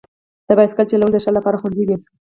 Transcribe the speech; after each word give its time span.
د 0.47 0.49
بایسکل 0.57 0.85
چلول 0.91 1.11
د 1.13 1.17
ښار 1.23 1.33
لپاره 1.37 1.59
خوندي 1.61 1.83
وي. 1.87 1.97